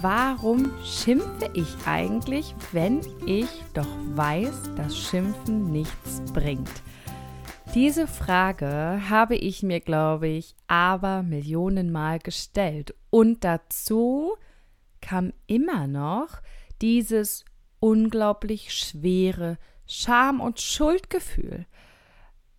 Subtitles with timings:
[0.00, 6.70] warum schimpfe ich eigentlich, wenn ich doch weiß, dass Schimpfen nichts bringt?
[7.74, 12.94] Diese Frage habe ich mir, glaube ich, aber Millionenmal gestellt.
[13.10, 14.36] Und dazu
[15.00, 16.40] kam immer noch
[16.80, 17.44] dieses
[17.80, 21.66] unglaublich schwere Scham- und Schuldgefühl.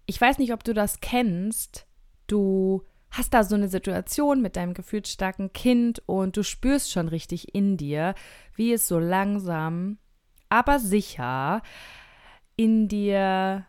[0.06, 1.88] Ich weiß nicht, ob du das kennst.
[2.28, 7.56] Du hast da so eine Situation mit deinem gefühlsstarken Kind und du spürst schon richtig
[7.56, 8.16] in dir,
[8.56, 9.98] wie es so langsam,
[10.50, 11.62] aber sicher
[12.56, 13.66] in dir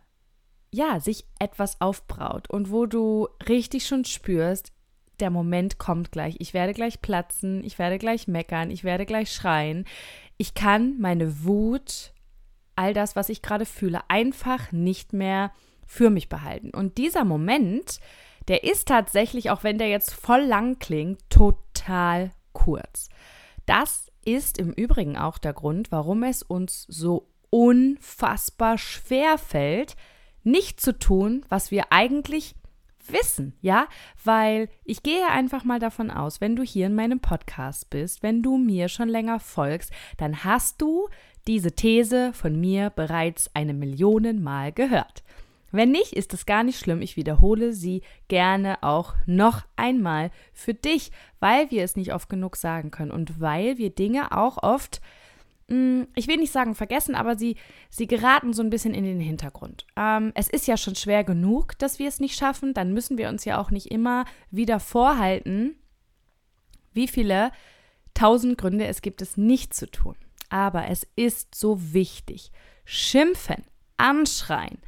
[0.70, 4.72] ja, sich etwas aufbraut und wo du richtig schon spürst,
[5.20, 6.36] der Moment kommt gleich.
[6.38, 9.84] Ich werde gleich platzen, ich werde gleich meckern, ich werde gleich schreien.
[10.36, 12.12] Ich kann meine Wut,
[12.76, 15.52] all das, was ich gerade fühle, einfach nicht mehr
[15.86, 16.70] für mich behalten.
[16.70, 17.98] Und dieser Moment,
[18.48, 23.08] der ist tatsächlich, auch wenn der jetzt voll lang klingt, total kurz.
[23.66, 29.96] Das ist im Übrigen auch der Grund, warum es uns so unfassbar schwer fällt,
[30.42, 32.54] nicht zu tun, was wir eigentlich
[33.06, 33.86] wissen, ja?
[34.22, 38.42] Weil ich gehe einfach mal davon aus, wenn du hier in meinem Podcast bist, wenn
[38.42, 41.08] du mir schon länger folgst, dann hast du
[41.46, 45.22] diese These von mir bereits eine Million Mal gehört.
[45.70, 47.02] Wenn nicht, ist es gar nicht schlimm.
[47.02, 52.56] Ich wiederhole sie gerne auch noch einmal für dich, weil wir es nicht oft genug
[52.56, 55.00] sagen können und weil wir Dinge auch oft,
[55.68, 57.56] hm, ich will nicht sagen vergessen, aber sie,
[57.90, 59.86] sie geraten so ein bisschen in den Hintergrund.
[59.96, 62.72] Ähm, es ist ja schon schwer genug, dass wir es nicht schaffen.
[62.72, 65.76] Dann müssen wir uns ja auch nicht immer wieder vorhalten,
[66.94, 67.52] wie viele
[68.14, 70.16] tausend Gründe es gibt, es nicht zu tun.
[70.48, 72.50] Aber es ist so wichtig.
[72.86, 73.64] Schimpfen,
[73.98, 74.78] anschreien,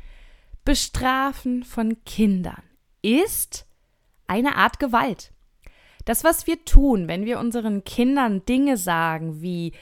[0.64, 2.62] Bestrafen von Kindern
[3.02, 3.66] ist
[4.26, 5.32] eine Art Gewalt.
[6.04, 9.72] Das, was wir tun, wenn wir unseren Kindern Dinge sagen wie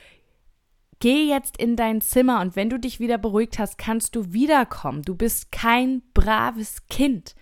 [1.01, 5.03] Geh jetzt in dein Zimmer und wenn du dich wieder beruhigt hast, kannst du wiederkommen.
[5.03, 7.37] Du bist kein braves Kind.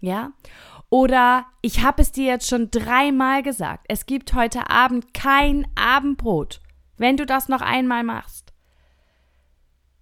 [0.00, 0.32] Ja?
[0.90, 3.84] Oder ich habe es dir jetzt schon dreimal gesagt.
[3.88, 6.60] Es gibt heute Abend kein Abendbrot,
[6.96, 8.52] wenn du das noch einmal machst.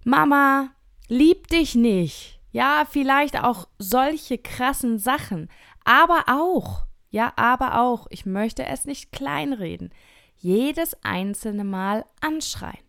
[0.04, 0.70] Mama
[1.08, 2.33] lieb dich nicht.
[2.54, 5.48] Ja, vielleicht auch solche krassen Sachen.
[5.82, 9.90] Aber auch, ja, aber auch, ich möchte es nicht kleinreden,
[10.36, 12.84] jedes einzelne Mal anschreien.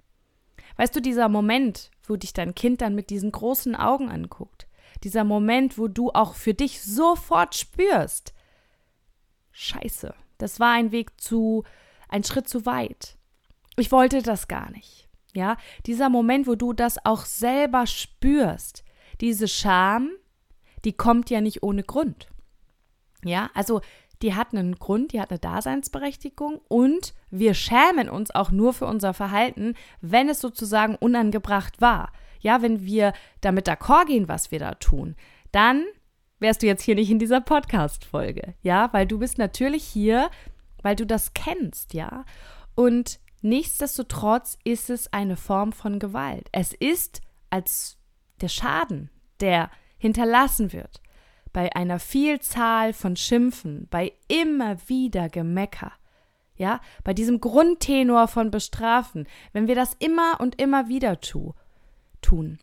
[0.78, 4.68] Weißt du, dieser Moment, wo dich dein Kind dann mit diesen großen Augen anguckt,
[5.04, 8.36] dieser Moment, wo du auch für dich sofort spürst,
[9.52, 11.64] scheiße, das war ein Weg zu,
[12.08, 13.18] ein Schritt zu weit.
[13.78, 15.10] Ich wollte das gar nicht.
[15.34, 18.85] Ja, dieser Moment, wo du das auch selber spürst,
[19.22, 20.12] diese Scham,
[20.84, 22.28] die kommt ja nicht ohne Grund.
[23.24, 23.82] Ja, also
[24.22, 28.86] die hat einen Grund, die hat eine Daseinsberechtigung und wir schämen uns auch nur für
[28.86, 32.12] unser Verhalten, wenn es sozusagen unangebracht war.
[32.40, 35.16] Ja, wenn wir damit d'accord gehen, was wir da tun,
[35.52, 35.86] dann
[36.40, 38.54] wärst du jetzt hier nicht in dieser Podcast-Folge.
[38.62, 40.30] Ja, weil du bist natürlich hier,
[40.82, 42.26] weil du das kennst, ja.
[42.76, 46.48] Und nichtsdestotrotz ist es eine Form von Gewalt.
[46.52, 47.98] Es ist als
[48.42, 49.10] der Schaden,
[49.40, 51.02] der hinterlassen wird,
[51.54, 55.94] bei einer Vielzahl von Schimpfen, bei immer wieder Gemecker,
[56.58, 61.54] ja, bei diesem Grundtenor von Bestrafen, wenn wir das immer und immer wieder tu,
[62.22, 62.60] tun,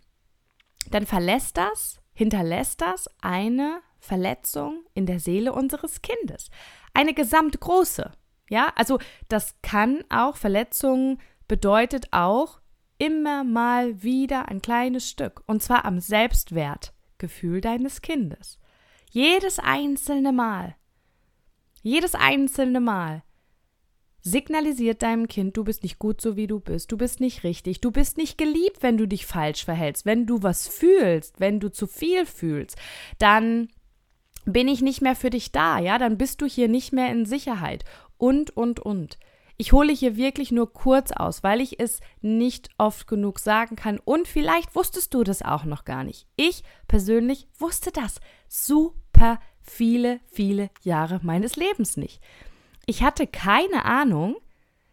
[0.91, 6.51] dann verlässt das, hinterlässt das eine Verletzung in der Seele unseres Kindes.
[6.93, 8.13] Eine gesamtgroße.
[8.51, 12.61] Ja, also das kann auch Verletzungen bedeutet auch
[13.03, 18.61] immer mal wieder ein kleines Stück, und zwar am Selbstwertgefühl deines Kindes.
[19.11, 20.77] Jedes einzelne Mal,
[21.83, 23.25] jedes einzelne Mal
[24.21, 27.81] signalisiert deinem Kind, du bist nicht gut so wie du bist, du bist nicht richtig,
[27.81, 31.73] du bist nicht geliebt, wenn du dich falsch verhältst, wenn du was fühlst, wenn du
[31.73, 32.77] zu viel fühlst,
[33.19, 33.69] dann
[34.45, 37.27] bin ich nicht mehr für dich da, ja, dann bist du hier nicht mehr in
[37.27, 37.85] Sicherheit
[38.17, 39.19] und und und.
[39.63, 44.01] Ich hole hier wirklich nur kurz aus, weil ich es nicht oft genug sagen kann
[44.05, 46.27] und vielleicht wusstest du das auch noch gar nicht.
[46.35, 48.17] Ich persönlich wusste das
[48.49, 52.21] super viele, viele Jahre meines Lebens nicht.
[52.87, 54.35] Ich hatte keine Ahnung,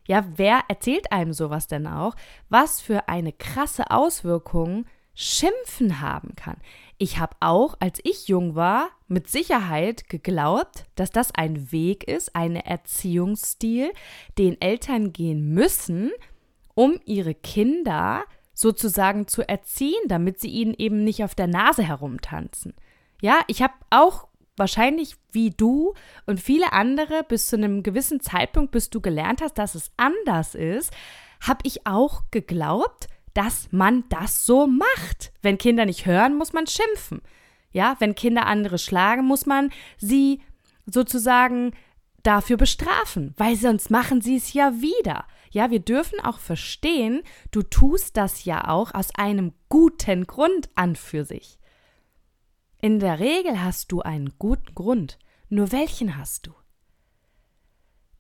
[0.08, 2.16] ja, wer erzählt einem sowas denn auch,
[2.50, 4.86] was für eine krasse Auswirkung
[5.22, 6.56] Schimpfen haben kann.
[6.98, 12.38] Ich habe auch, als ich jung war, mit Sicherheit geglaubt, dass das ein Weg ist,
[12.38, 13.92] ein Erziehungsstil,
[14.38, 16.12] den Eltern gehen müssen,
[16.74, 18.24] um ihre Kinder
[18.54, 22.74] sozusagen zu erziehen, damit sie ihnen eben nicht auf der Nase herumtanzen.
[23.22, 25.96] Ja, ich habe auch wahrscheinlich wie du
[26.28, 30.56] und viele andere bis zu einem gewissen Zeitpunkt, bis du gelernt hast, dass es anders
[30.56, 30.94] ist,
[31.42, 35.32] habe ich auch geglaubt, dass man das so macht.
[35.42, 37.22] Wenn Kinder nicht hören, muss man schimpfen.
[37.72, 40.42] Ja, wenn Kinder andere schlagen, muss man sie
[40.86, 41.72] sozusagen
[42.22, 45.26] dafür bestrafen, weil sonst machen sie es ja wieder.
[45.52, 50.98] Ja, wir dürfen auch verstehen, du tust das ja auch aus einem guten Grund an
[50.98, 51.60] für sich.
[52.82, 55.18] In der Regel hast du einen guten Grund.
[55.48, 56.52] Nur welchen hast du?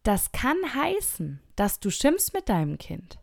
[0.04, 3.19] Das kann heißen, dass du schimpfst mit deinem Kind,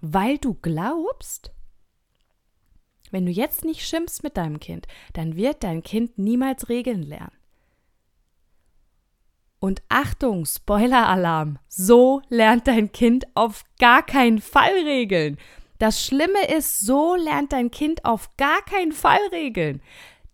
[0.00, 1.52] weil du glaubst,
[3.10, 7.36] wenn du jetzt nicht schimpfst mit deinem Kind, dann wird dein Kind niemals Regeln lernen.
[9.58, 15.38] Und Achtung, Spoiler-Alarm, so lernt dein Kind auf gar keinen Fall Regeln.
[15.78, 19.82] Das Schlimme ist, so lernt dein Kind auf gar keinen Fall Regeln.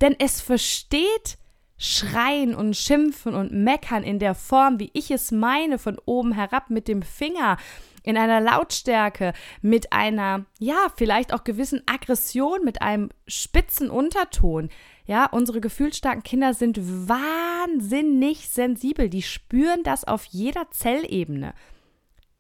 [0.01, 1.39] Denn es versteht
[1.79, 6.71] Schreien und Schimpfen und Meckern in der Form, wie ich es meine, von oben herab
[6.71, 7.57] mit dem Finger,
[8.03, 14.69] in einer Lautstärke, mit einer, ja, vielleicht auch gewissen Aggression, mit einem spitzen Unterton.
[15.05, 16.79] Ja, unsere gefühlsstarken Kinder sind
[17.09, 19.09] wahnsinnig sensibel.
[19.09, 21.55] Die spüren das auf jeder Zellebene.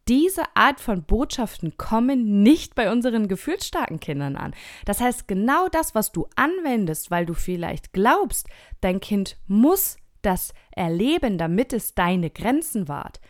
[0.08, 4.52] Diese Art von Botschaften kommen nicht bei unseren gefühlsstarken Kindern an.
[4.84, 8.48] Das heißt, genau das, was du anwendest, weil du vielleicht glaubst,
[8.80, 13.20] dein Kind muss das erleben, damit es deine Grenzen wahrt,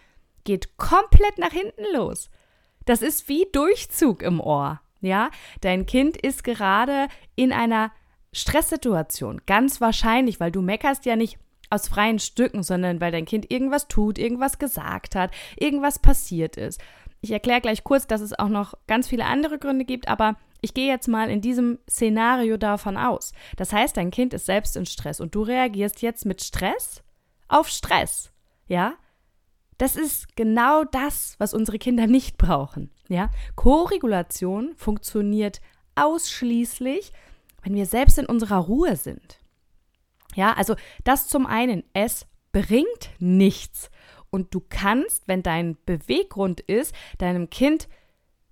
[0.44, 2.30] geht komplett nach hinten los.
[2.84, 4.80] Das ist wie Durchzug im Ohr.
[5.00, 5.30] Ja,
[5.60, 7.90] dein Kind ist gerade in einer
[8.32, 11.38] Stresssituation, ganz wahrscheinlich, weil du meckerst ja nicht
[11.70, 16.80] aus freien Stücken, sondern weil dein Kind irgendwas tut, irgendwas gesagt hat, irgendwas passiert ist.
[17.20, 20.74] Ich erkläre gleich kurz, dass es auch noch ganz viele andere Gründe gibt, aber ich
[20.74, 23.32] gehe jetzt mal in diesem Szenario davon aus.
[23.56, 27.02] Das heißt, dein Kind ist selbst in Stress und du reagierst jetzt mit Stress
[27.48, 28.32] auf Stress.
[28.66, 28.94] Ja?
[29.82, 32.92] Das ist genau das, was unsere Kinder nicht brauchen.
[33.08, 33.32] Ja?
[33.56, 35.60] Co-Regulation funktioniert
[35.96, 37.12] ausschließlich,
[37.64, 39.40] wenn wir selbst in unserer Ruhe sind.
[40.36, 43.90] Ja, also das zum einen, es bringt nichts.
[44.30, 47.88] Und du kannst, wenn dein Beweggrund ist, deinem Kind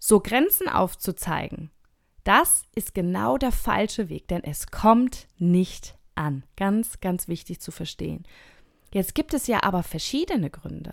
[0.00, 1.70] so Grenzen aufzuzeigen,
[2.24, 6.42] das ist genau der falsche Weg, denn es kommt nicht an.
[6.56, 8.24] Ganz, ganz wichtig zu verstehen.
[8.92, 10.92] Jetzt gibt es ja aber verschiedene Gründe.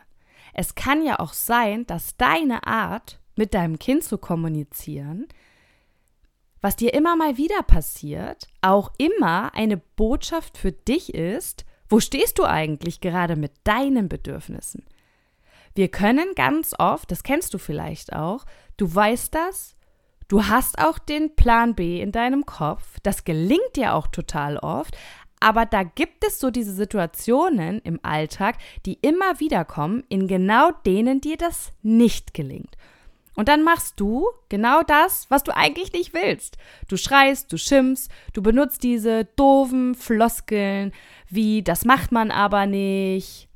[0.54, 5.28] Es kann ja auch sein, dass deine Art, mit deinem Kind zu kommunizieren,
[6.62, 12.40] was dir immer mal wieder passiert, auch immer eine Botschaft für dich ist, wo stehst
[12.40, 14.84] du eigentlich gerade mit deinen Bedürfnissen?
[15.76, 18.46] Wir können ganz oft, das kennst du vielleicht auch,
[18.78, 19.76] du weißt das,
[20.28, 24.98] du hast auch den Plan B in deinem Kopf, das gelingt dir auch total oft,
[25.40, 30.72] aber da gibt es so diese Situationen im Alltag, die immer wieder kommen, in genau
[30.86, 32.76] denen dir das nicht gelingt.
[33.36, 36.58] Und dann machst du genau das, was du eigentlich nicht willst.
[36.88, 40.92] Du schreist, du schimpfst, du benutzt diese doofen Floskeln
[41.30, 43.48] wie das macht man aber nicht.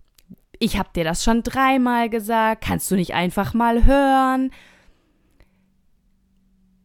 [0.60, 4.52] Ich hab dir das schon dreimal gesagt, kannst du nicht einfach mal hören?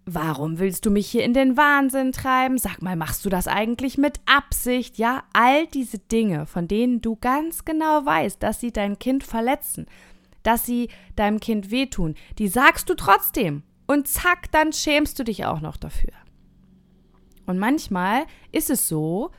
[0.08, 2.58] Warum willst du mich hier in den Wahnsinn treiben?
[2.58, 4.98] Sag mal, machst du das eigentlich mit Absicht?
[4.98, 9.86] Ja, all diese Dinge, von denen du ganz genau weißt, dass sie dein Kind verletzen,
[10.44, 13.64] dass sie deinem Kind wehtun, die sagst du trotzdem.
[13.88, 16.12] Und zack, dann schämst du dich auch noch dafür.
[17.46, 19.32] Und manchmal ist es so,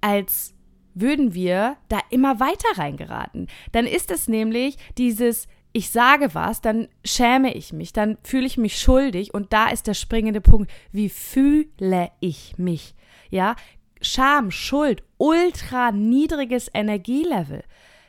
[0.00, 0.54] als
[0.94, 3.46] würden wir da immer weiter reingeraten.
[3.70, 5.46] Dann ist es nämlich dieses,
[5.76, 9.88] ich sage was, dann schäme ich mich, dann fühle ich mich schuldig und da ist
[9.88, 10.70] der springende Punkt.
[10.92, 12.94] Wie fühle ich mich?
[13.28, 13.56] Ja,
[14.00, 17.64] Scham, Schuld, ultra niedriges Energielevel.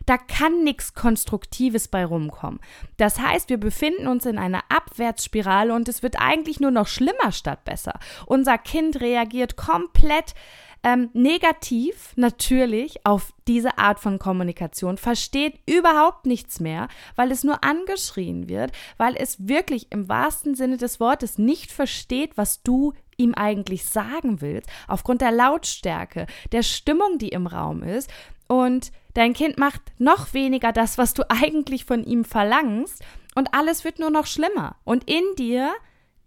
[0.05, 2.59] Da kann nichts Konstruktives bei rumkommen.
[2.97, 7.31] Das heißt, wir befinden uns in einer Abwärtsspirale und es wird eigentlich nur noch schlimmer
[7.31, 7.99] statt besser.
[8.27, 10.35] Unser Kind reagiert komplett
[10.85, 17.63] ähm, negativ natürlich auf diese Art von Kommunikation, versteht überhaupt nichts mehr, weil es nur
[17.63, 23.33] angeschrien wird, weil es wirklich im wahrsten Sinne des Wortes nicht versteht, was du ihm
[23.33, 28.09] eigentlich sagen willst, aufgrund der Lautstärke, der Stimmung, die im Raum ist.
[28.47, 33.01] Und Dein Kind macht noch weniger das, was du eigentlich von ihm verlangst
[33.33, 34.75] und alles wird nur noch schlimmer.
[34.83, 35.73] Und in dir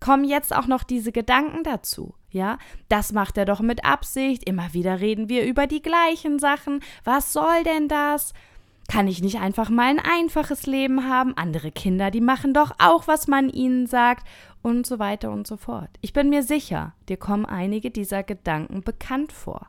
[0.00, 2.14] kommen jetzt auch noch diese Gedanken dazu.
[2.30, 2.58] Ja,
[2.88, 4.44] das macht er doch mit Absicht.
[4.44, 6.80] Immer wieder reden wir über die gleichen Sachen.
[7.04, 8.35] Was soll denn das?
[8.88, 11.37] Kann ich nicht einfach mal ein einfaches Leben haben?
[11.37, 14.26] Andere Kinder, die machen doch auch, was man ihnen sagt
[14.62, 15.90] und so weiter und so fort.
[16.00, 19.68] Ich bin mir sicher, dir kommen einige dieser Gedanken bekannt vor.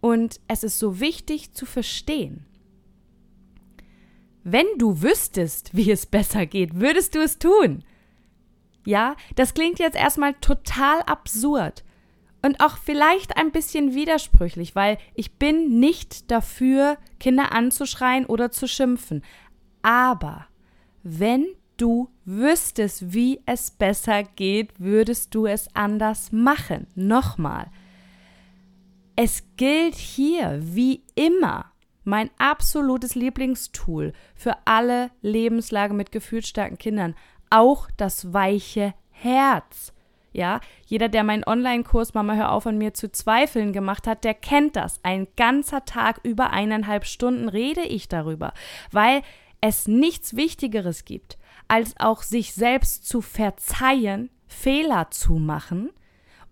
[0.00, 2.46] Und es ist so wichtig zu verstehen.
[4.42, 7.84] Wenn du wüsstest, wie es besser geht, würdest du es tun.
[8.84, 11.84] Ja, das klingt jetzt erstmal total absurd
[12.42, 18.68] und auch vielleicht ein bisschen widersprüchlich, weil ich bin nicht dafür, Kinder anzuschreien oder zu
[18.68, 19.22] schimpfen.
[19.82, 20.46] Aber
[21.02, 26.86] wenn du wüsstest, wie es besser geht, würdest du es anders machen.
[26.94, 27.70] Nochmal.
[29.16, 31.72] Es gilt hier wie immer
[32.04, 37.14] mein absolutes Lieblingstool für alle Lebenslagen mit gefühlsstarken Kindern
[37.50, 39.92] auch das weiche Herz.
[40.32, 44.34] Ja, jeder, der meinen Online-Kurs Mama hör auf an mir zu zweifeln gemacht hat, der
[44.34, 45.00] kennt das.
[45.02, 48.52] Ein ganzer Tag über eineinhalb Stunden rede ich darüber,
[48.92, 49.22] weil
[49.60, 55.90] es nichts Wichtigeres gibt, als auch sich selbst zu verzeihen, Fehler zu machen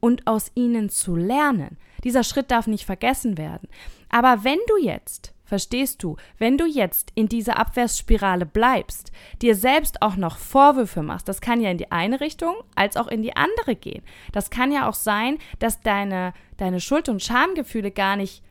[0.00, 1.78] und aus ihnen zu lernen.
[2.02, 3.68] Dieser Schritt darf nicht vergessen werden.
[4.08, 10.02] Aber wenn du jetzt Verstehst du, wenn du jetzt in dieser Abwärtsspirale bleibst, dir selbst
[10.02, 13.36] auch noch Vorwürfe machst, das kann ja in die eine Richtung als auch in die
[13.36, 14.02] andere gehen.
[14.32, 18.42] Das kann ja auch sein, dass deine, deine Schuld- und Schamgefühle gar nicht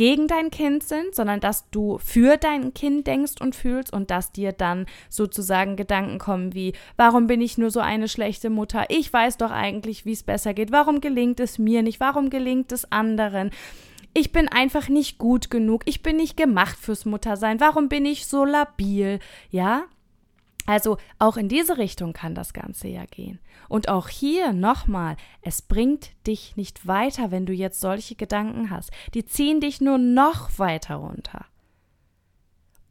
[0.00, 4.32] gegen dein Kind sind, sondern dass du für dein Kind denkst und fühlst und dass
[4.32, 8.86] dir dann sozusagen Gedanken kommen wie, warum bin ich nur so eine schlechte Mutter?
[8.88, 10.72] Ich weiß doch eigentlich, wie es besser geht.
[10.72, 12.00] Warum gelingt es mir nicht?
[12.00, 13.50] Warum gelingt es anderen?
[14.14, 18.26] Ich bin einfach nicht gut genug, ich bin nicht gemacht fürs Muttersein, warum bin ich
[18.26, 19.84] so labil, ja?
[20.66, 23.40] Also auch in diese Richtung kann das Ganze ja gehen.
[23.68, 28.90] Und auch hier nochmal, es bringt dich nicht weiter, wenn du jetzt solche Gedanken hast.
[29.14, 31.46] Die ziehen dich nur noch weiter runter.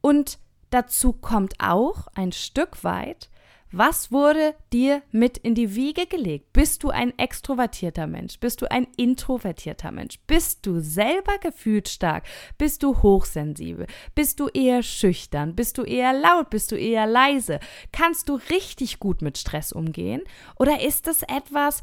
[0.02, 0.38] Und
[0.70, 3.29] dazu kommt auch ein Stück weit,
[3.72, 6.52] was wurde dir mit in die Wiege gelegt?
[6.52, 8.38] Bist du ein extrovertierter Mensch?
[8.40, 10.18] Bist du ein introvertierter Mensch?
[10.26, 12.24] Bist du selber gefühlsstark?
[12.58, 13.86] Bist du hochsensibel?
[14.14, 15.54] Bist du eher schüchtern?
[15.54, 16.50] Bist du eher laut?
[16.50, 17.60] Bist du eher leise?
[17.92, 20.22] Kannst du richtig gut mit Stress umgehen?
[20.58, 21.82] Oder ist es etwas,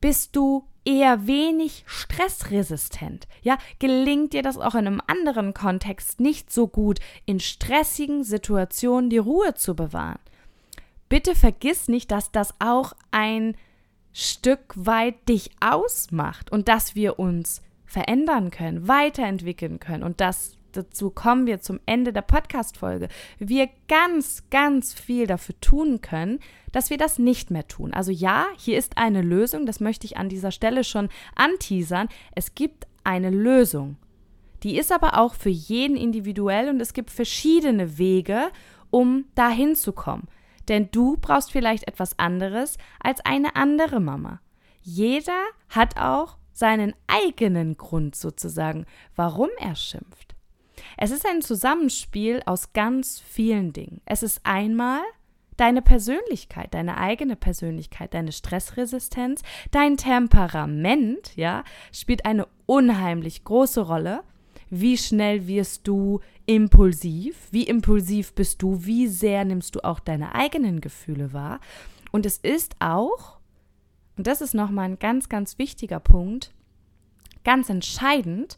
[0.00, 3.28] bist du eher wenig stressresistent?
[3.42, 9.10] Ja, gelingt dir das auch in einem anderen Kontext nicht so gut, in stressigen Situationen
[9.10, 10.18] die Ruhe zu bewahren?
[11.10, 13.54] Bitte vergiss nicht, dass das auch ein
[14.14, 21.10] Stück weit dich ausmacht und dass wir uns verändern können, weiterentwickeln können und das dazu
[21.10, 23.08] kommen wir zum Ende der Podcast-Folge,
[23.40, 26.38] wir ganz, ganz viel dafür tun können,
[26.72, 27.92] dass wir das nicht mehr tun.
[27.92, 32.08] Also ja, hier ist eine Lösung, das möchte ich an dieser Stelle schon anteasern.
[32.36, 33.96] Es gibt eine Lösung.
[34.62, 38.50] Die ist aber auch für jeden individuell und es gibt verschiedene Wege,
[38.90, 40.28] um dahin zu kommen.
[40.68, 44.40] Denn du brauchst vielleicht etwas anderes als eine andere Mama.
[44.82, 48.86] Jeder hat auch seinen eigenen Grund sozusagen,
[49.16, 50.34] warum er schimpft.
[50.96, 54.00] Es ist ein Zusammenspiel aus ganz vielen Dingen.
[54.04, 55.00] Es ist einmal
[55.56, 64.22] deine Persönlichkeit, deine eigene Persönlichkeit, deine Stressresistenz, dein Temperament, ja, spielt eine unheimlich große Rolle.
[64.70, 67.48] Wie schnell wirst du impulsiv?
[67.50, 68.84] Wie impulsiv bist du?
[68.84, 71.60] Wie sehr nimmst du auch deine eigenen Gefühle wahr?
[72.12, 73.38] Und es ist auch,
[74.16, 76.52] und das ist nochmal ein ganz, ganz wichtiger Punkt,
[77.42, 78.56] ganz entscheidend,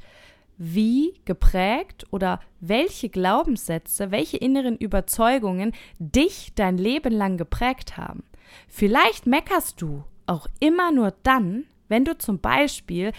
[0.59, 8.23] wie geprägt oder welche Glaubenssätze, welche inneren Überzeugungen dich dein Leben lang geprägt haben.
[8.69, 13.12] Vielleicht meckerst du auch immer nur dann, wenn du zum Beispiel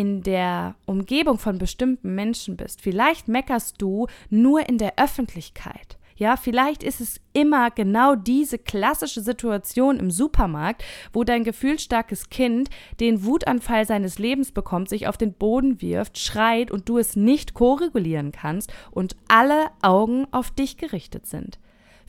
[0.00, 2.80] in der Umgebung von bestimmten Menschen bist.
[2.80, 5.98] Vielleicht meckerst du nur in der Öffentlichkeit.
[6.16, 12.70] Ja, vielleicht ist es immer genau diese klassische Situation im Supermarkt, wo dein gefühlsstarkes Kind
[12.98, 17.52] den Wutanfall seines Lebens bekommt, sich auf den Boden wirft, schreit und du es nicht
[17.52, 21.58] koregulieren kannst und alle Augen auf dich gerichtet sind.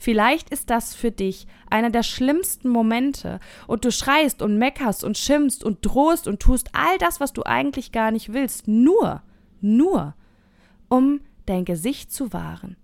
[0.02, 5.16] Vielleicht ist das für dich einer der schlimmsten Momente und du schreist und meckerst und
[5.16, 9.22] schimpfst und drohst und tust all das, was du eigentlich gar nicht willst, nur,
[9.60, 10.16] nur,
[10.88, 12.76] um dein Gesicht zu wahren.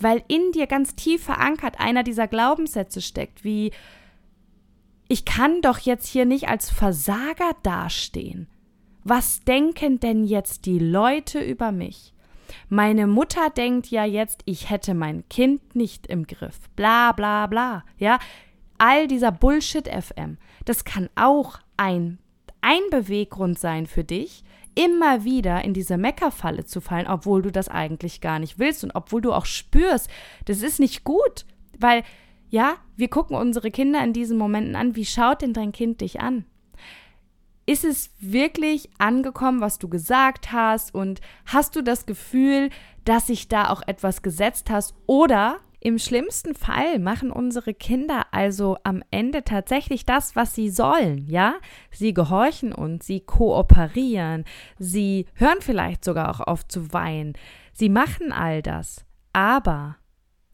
[0.00, 3.70] Weil in dir ganz tief verankert einer dieser Glaubenssätze steckt, wie
[5.08, 8.48] ich kann doch jetzt hier nicht als Versager dastehen.
[9.04, 12.11] Was denken denn jetzt die Leute über mich?
[12.68, 16.58] Meine Mutter denkt ja jetzt, ich hätte mein Kind nicht im Griff.
[16.76, 17.84] Bla bla bla.
[17.98, 18.18] Ja,
[18.78, 22.18] all dieser Bullshit FM, das kann auch ein,
[22.60, 24.44] ein Beweggrund sein für dich,
[24.74, 28.94] immer wieder in diese Meckerfalle zu fallen, obwohl du das eigentlich gar nicht willst und
[28.94, 30.08] obwohl du auch spürst,
[30.46, 31.44] das ist nicht gut,
[31.78, 32.02] weil
[32.48, 36.20] ja, wir gucken unsere Kinder in diesen Momenten an, wie schaut denn dein Kind dich
[36.20, 36.44] an?
[37.64, 42.70] Ist es wirklich angekommen, was du gesagt hast und hast du das Gefühl,
[43.04, 48.76] dass sich da auch etwas gesetzt hast oder im schlimmsten Fall machen unsere Kinder also
[48.84, 51.56] am Ende tatsächlich das, was sie sollen, ja?
[51.90, 54.44] Sie gehorchen uns, sie kooperieren,
[54.78, 57.32] sie hören vielleicht sogar auch auf zu weinen.
[57.72, 59.04] Sie machen all das.
[59.32, 59.96] Aber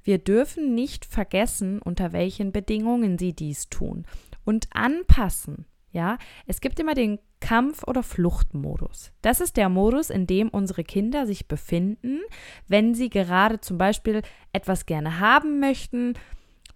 [0.02, 4.06] wir dürfen nicht vergessen, unter welchen Bedingungen sie dies tun
[4.46, 5.66] und anpassen.
[5.98, 9.10] Ja, es gibt immer den Kampf- oder Fluchtmodus.
[9.20, 12.20] Das ist der Modus, in dem unsere Kinder sich befinden,
[12.68, 16.14] wenn sie gerade zum Beispiel etwas gerne haben möchten,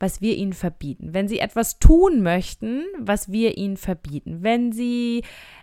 [0.01, 1.15] was wir ihnen verbieten.
[1.15, 4.43] Wenn sie etwas tun möchten, was wir ihnen verbieten.
[4.43, 5.23] Wenn sie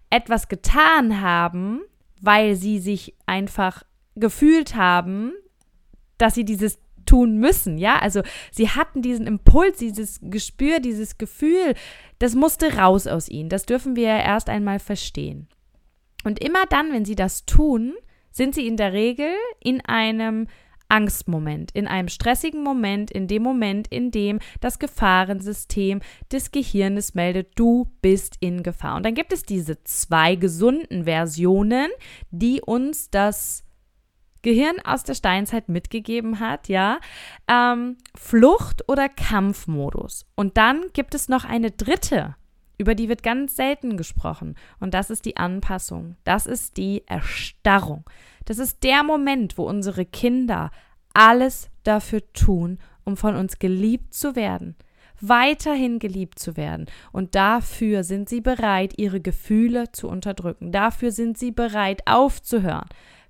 [0.09, 1.81] etwas getan haben,
[2.21, 3.83] weil sie sich einfach
[4.15, 5.33] gefühlt haben,
[6.17, 7.97] dass sie dieses tun müssen, ja?
[7.97, 11.73] Also sie hatten diesen Impuls, dieses Gespür, dieses Gefühl,
[12.19, 13.49] das musste raus aus ihnen.
[13.49, 15.47] Das dürfen wir ja erst einmal verstehen.
[16.23, 17.93] Und immer dann, wenn sie das tun,
[18.31, 20.47] sind sie in der Regel in einem
[20.87, 26.01] Angstmoment, in einem stressigen Moment, in dem Moment, in dem das Gefahrensystem
[26.31, 28.97] des Gehirnes meldet, du bist in Gefahr.
[28.97, 31.89] Und dann gibt es diese zwei gesunden Versionen,
[32.31, 33.63] die uns das
[34.41, 36.99] Gehirn aus der Steinzeit mitgegeben hat, ja,
[37.47, 40.25] ähm, Flucht- oder Kampfmodus.
[40.35, 42.35] Und dann gibt es noch eine dritte,
[42.77, 44.55] über die wird ganz selten gesprochen.
[44.79, 46.15] Und das ist die Anpassung.
[46.23, 48.05] Das ist die Erstarrung.
[48.45, 50.71] Das ist der Moment, wo unsere Kinder
[51.13, 54.75] alles dafür tun, um von uns geliebt zu werden,
[55.19, 56.85] weiterhin geliebt zu werden.
[57.11, 60.71] Und dafür sind sie bereit, ihre Gefühle zu unterdrücken.
[60.71, 62.87] Dafür sind sie bereit, aufzuhören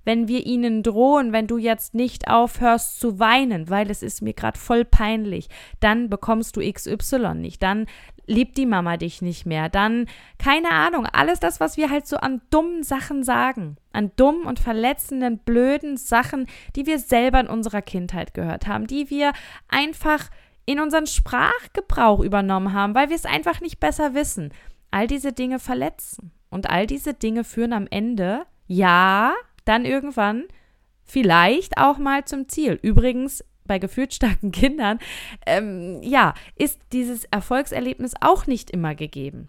[0.10, 4.34] wenn wir ihnen drohen, wenn du jetzt nicht aufhörst zu weinen, weil es ist mir
[4.34, 5.50] gerade voll peinlich,
[5.82, 7.86] dann bekommst du XY nicht, dann
[8.26, 10.08] liebt die Mama dich nicht mehr, dann
[10.40, 14.60] keine Ahnung, alles das, was wir halt so an dummen Sachen sagen, an dummen und
[14.60, 19.34] verletzenden, blöden Sachen, die wir selber in unserer Kindheit gehört haben, die wir
[19.68, 20.32] einfach
[20.66, 24.56] in unseren Sprachgebrauch übernommen haben, weil wir es einfach nicht besser wissen.
[24.90, 26.32] All diese Dinge verletzen.
[26.50, 29.36] Und all diese Dinge führen am Ende, ja,
[29.70, 30.46] dann irgendwann
[31.04, 32.80] vielleicht auch mal zum Ziel.
[32.82, 35.00] Übrigens, bei gefühlt starken Kindern,
[35.46, 39.48] ähm, ja, ist dieses Erfolgserlebnis auch nicht immer gegeben.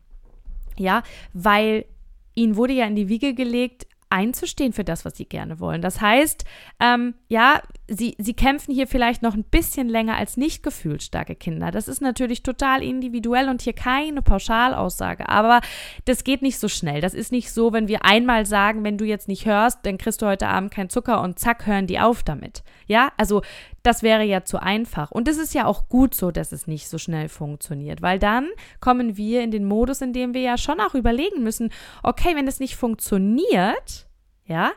[0.76, 1.02] Ja,
[1.32, 1.86] weil
[2.34, 5.82] ihnen wurde ja in die Wiege gelegt, einzustehen für das, was sie gerne wollen.
[5.82, 6.44] Das heißt,
[6.80, 11.36] ähm, ja, sie, sie kämpfen hier vielleicht noch ein bisschen länger als nicht gefühlt starke
[11.36, 11.70] Kinder.
[11.70, 15.28] Das ist natürlich total individuell und hier keine Pauschalaussage.
[15.28, 15.60] Aber
[16.04, 17.00] das geht nicht so schnell.
[17.00, 20.20] Das ist nicht so, wenn wir einmal sagen, wenn du jetzt nicht hörst, dann kriegst
[20.22, 22.62] du heute Abend keinen Zucker und zack, hören die auf damit.
[22.86, 23.42] Ja, also
[23.82, 25.10] das wäre ja zu einfach.
[25.10, 28.48] Und es ist ja auch gut so, dass es nicht so schnell funktioniert, weil dann
[28.80, 32.48] kommen wir in den Modus, in dem wir ja schon auch überlegen müssen, okay, wenn
[32.48, 34.06] es nicht funktioniert,
[34.44, 34.72] ja,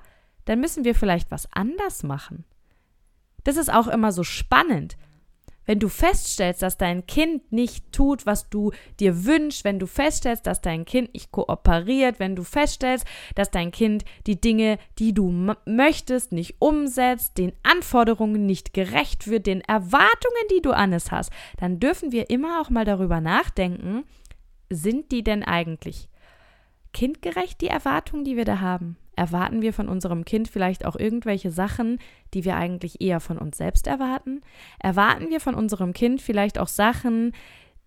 [0.45, 2.45] dann müssen wir vielleicht was anders machen.
[3.43, 4.95] Das ist auch immer so spannend.
[5.65, 10.45] Wenn du feststellst, dass dein Kind nicht tut, was du dir wünschst, wenn du feststellst,
[10.45, 15.29] dass dein Kind nicht kooperiert, wenn du feststellst, dass dein Kind die Dinge, die du
[15.65, 21.31] möchtest, nicht umsetzt, den Anforderungen nicht gerecht wird, den Erwartungen, die du an es hast,
[21.57, 24.03] dann dürfen wir immer auch mal darüber nachdenken,
[24.69, 26.09] sind die denn eigentlich
[26.93, 28.97] kindgerecht, die Erwartungen, die wir da haben?
[29.15, 31.99] Erwarten wir von unserem Kind vielleicht auch irgendwelche Sachen,
[32.33, 34.41] die wir eigentlich eher von uns selbst erwarten?
[34.79, 37.33] Erwarten wir von unserem Kind vielleicht auch Sachen,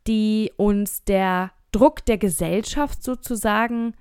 [0.07, 3.95] die uns der Druck der Gesellschaft sozusagen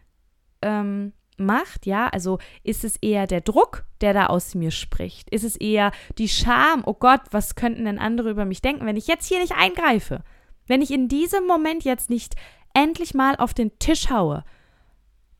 [0.61, 1.85] ähm, macht?
[1.85, 5.29] Ja, also ist es eher der Druck, der da aus mir spricht?
[5.31, 6.83] Ist es eher die Scham?
[6.85, 10.23] Oh Gott, was könnten denn andere über mich denken, wenn ich jetzt hier nicht eingreife?
[10.67, 12.35] Wenn ich in diesem Moment jetzt nicht
[12.73, 14.43] endlich mal auf den Tisch haue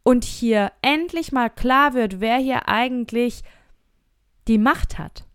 [0.06, 3.41] und hier endlich mal klar wird, wer hier eigentlich
[4.48, 5.26] die Macht hat.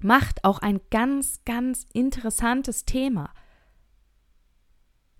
[0.00, 3.30] Macht auch ein ganz, ganz interessantes Thema.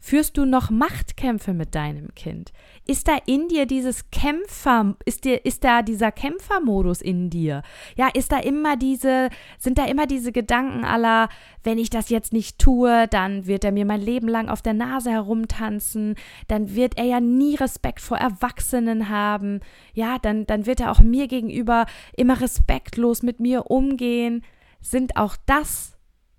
[0.00, 2.52] Führst du noch Machtkämpfe mit deinem Kind?
[2.86, 7.62] Ist da in dir dieses Kämpfer, ist dir, ist da dieser Kämpfermodus in dir?
[7.96, 11.28] Ja, ist da immer diese, sind da immer diese Gedanken aller,
[11.64, 14.74] wenn ich das jetzt nicht tue, dann wird er mir mein Leben lang auf der
[14.74, 16.14] Nase herumtanzen,
[16.46, 19.60] dann wird er ja nie Respekt vor Erwachsenen haben,
[19.94, 24.44] ja, dann, dann wird er auch mir gegenüber immer respektlos mit mir umgehen.
[24.80, 25.97] Sind auch das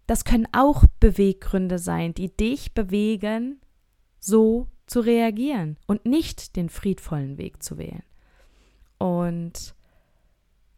[0.10, 3.62] das können auch Beweggründe sein, die dich bewegen,
[4.20, 8.02] so zu reagieren und nicht den friedvollen Weg zu wählen.
[8.98, 9.76] Und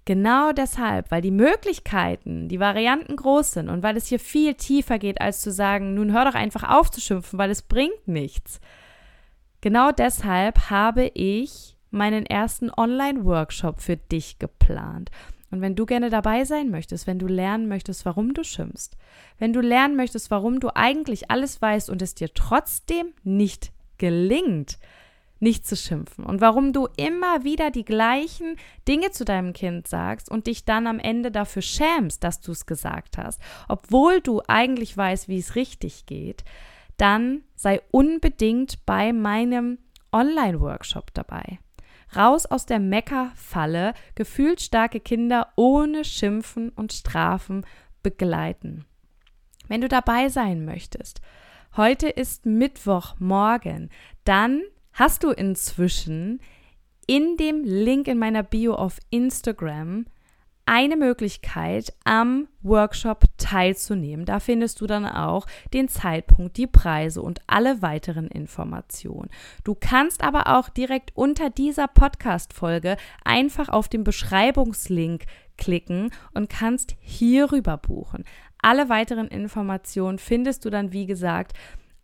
[0.03, 4.99] genau deshalb, weil die Möglichkeiten, die Varianten groß sind und weil es hier viel tiefer
[4.99, 8.59] geht, als zu sagen, nun hör doch einfach auf zu schimpfen, weil es bringt nichts.
[9.61, 15.09] Genau deshalb habe ich meinen ersten Online-Workshop für dich geplant.
[15.51, 18.97] Und wenn du gerne dabei sein möchtest, wenn du lernen möchtest, warum du schimpfst,
[19.37, 24.79] wenn du lernen möchtest, warum du eigentlich alles weißt und es dir trotzdem nicht gelingt,
[25.41, 30.29] nicht zu schimpfen und warum du immer wieder die gleichen Dinge zu deinem Kind sagst
[30.29, 34.95] und dich dann am Ende dafür schämst, dass du es gesagt hast, obwohl du eigentlich
[34.95, 36.43] weißt, wie es richtig geht,
[36.97, 39.79] dann sei unbedingt bei meinem
[40.11, 41.59] Online-Workshop dabei.
[42.15, 47.65] Raus aus der Meckerfalle, gefühlt starke Kinder ohne Schimpfen und Strafen
[48.03, 48.85] begleiten.
[49.67, 51.21] Wenn du dabei sein möchtest,
[51.77, 53.89] heute ist Mittwochmorgen,
[54.25, 54.61] dann
[54.93, 56.41] hast du inzwischen
[57.07, 60.05] in dem Link in meiner Bio auf Instagram
[60.71, 64.25] eine Möglichkeit, am Workshop teilzunehmen.
[64.25, 69.29] Da findest du dann auch den Zeitpunkt, die Preise und alle weiteren Informationen.
[69.65, 75.25] Du kannst aber auch direkt unter dieser Podcast-Folge einfach auf den Beschreibungslink
[75.57, 78.23] klicken und kannst hierüber buchen.
[78.61, 81.51] Alle weiteren Informationen findest du dann, wie gesagt,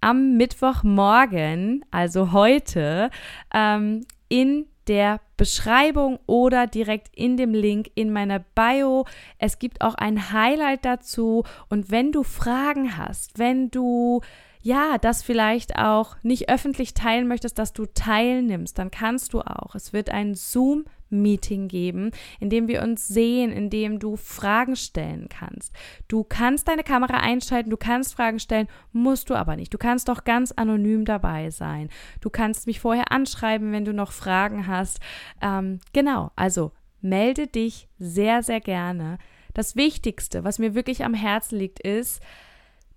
[0.01, 3.11] am Mittwochmorgen, also heute,
[3.53, 9.05] ähm, in der Beschreibung oder direkt in dem Link in meiner Bio.
[9.37, 11.43] Es gibt auch ein Highlight dazu.
[11.69, 14.21] Und wenn du Fragen hast, wenn du
[14.63, 19.75] ja, das vielleicht auch nicht öffentlich teilen möchtest, dass du teilnimmst, dann kannst du auch.
[19.75, 24.75] Es wird ein Zoom Meeting geben, in dem wir uns sehen, in dem du Fragen
[24.75, 25.73] stellen kannst.
[26.07, 29.73] Du kannst deine Kamera einschalten, du kannst Fragen stellen, musst du aber nicht.
[29.73, 31.89] Du kannst doch ganz anonym dabei sein.
[32.21, 34.99] Du kannst mich vorher anschreiben, wenn du noch Fragen hast.
[35.41, 39.17] Ähm, genau, also melde dich sehr, sehr gerne.
[39.53, 42.21] Das Wichtigste, was mir wirklich am Herzen liegt, ist,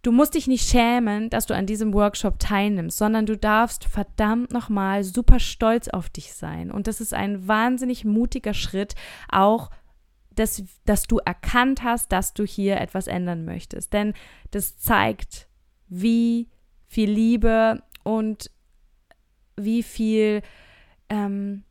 [0.02, 4.50] Du musst dich nicht schämen, dass du an diesem Workshop teilnimmst, sondern du darfst verdammt
[4.50, 6.70] nochmal super stolz auf dich sein.
[6.70, 8.94] Und das ist ein wahnsinnig mutiger Schritt,
[9.28, 9.70] auch
[10.34, 13.92] dass, dass du erkannt hast, dass du hier etwas ändern möchtest.
[13.92, 14.14] Denn
[14.52, 15.48] das zeigt,
[15.88, 16.48] wie
[16.86, 18.50] viel Liebe und
[19.56, 20.40] wie viel
[21.10, 21.64] ähm,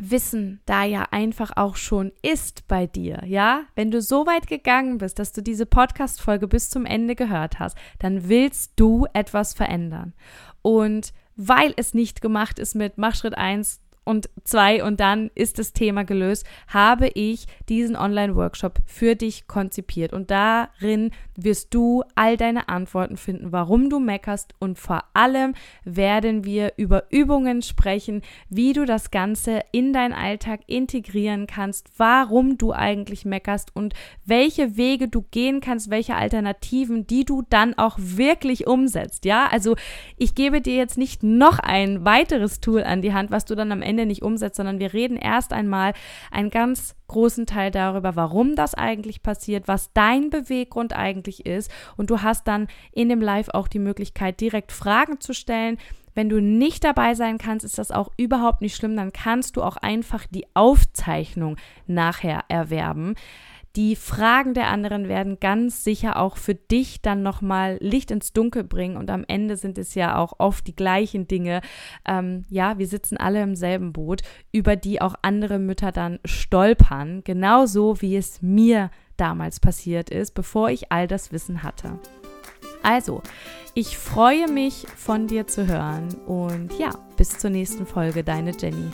[0.00, 3.62] Wissen da ja einfach auch schon ist bei dir, ja?
[3.74, 7.76] Wenn du so weit gegangen bist, dass du diese Podcast-Folge bis zum Ende gehört hast,
[7.98, 10.14] dann willst du etwas verändern.
[10.62, 15.58] Und weil es nicht gemacht ist mit Mach Schritt 1, und zwei und dann ist
[15.58, 20.14] das Thema gelöst, habe ich diesen Online-Workshop für dich konzipiert.
[20.14, 26.44] Und darin wirst du all deine Antworten finden, warum du meckerst und vor allem werden
[26.44, 32.72] wir über Übungen sprechen, wie du das Ganze in deinen Alltag integrieren kannst, warum du
[32.72, 33.92] eigentlich meckerst und
[34.24, 39.26] welche Wege du gehen kannst, welche Alternativen, die du dann auch wirklich umsetzt.
[39.26, 39.76] Ja, also
[40.16, 43.70] ich gebe dir jetzt nicht noch ein weiteres Tool an die Hand, was du dann
[43.70, 45.92] am Ende Ende nicht umsetzt, sondern wir reden erst einmal
[46.30, 51.70] einen ganz großen Teil darüber, warum das eigentlich passiert, was dein Beweggrund eigentlich ist.
[51.96, 55.78] Und du hast dann in dem Live auch die Möglichkeit, direkt Fragen zu stellen.
[56.14, 58.96] Wenn du nicht dabei sein kannst, ist das auch überhaupt nicht schlimm.
[58.96, 61.56] Dann kannst du auch einfach die Aufzeichnung
[61.86, 63.14] nachher erwerben.
[63.76, 68.64] Die Fragen der anderen werden ganz sicher auch für dich dann nochmal Licht ins Dunkel
[68.64, 71.60] bringen und am Ende sind es ja auch oft die gleichen Dinge.
[72.06, 77.22] Ähm, ja, wir sitzen alle im selben Boot, über die auch andere Mütter dann stolpern,
[77.24, 81.98] genauso wie es mir damals passiert ist, bevor ich all das Wissen hatte.
[82.82, 83.22] Also,
[83.74, 88.90] ich freue mich von dir zu hören und ja, bis zur nächsten Folge, deine Jenny.